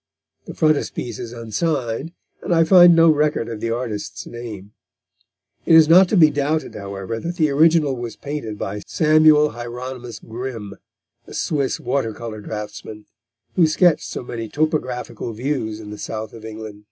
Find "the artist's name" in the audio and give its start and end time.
3.61-4.71